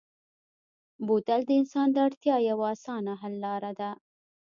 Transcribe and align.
بوتل 1.05 1.41
د 1.45 1.49
انسان 1.59 1.87
د 1.91 1.97
اړتیا 2.07 2.35
یوه 2.49 2.65
اسانه 2.75 3.13
حل 3.21 3.33
لاره 3.45 3.71
ده. 3.79 3.91